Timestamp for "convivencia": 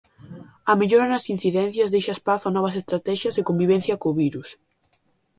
3.49-3.99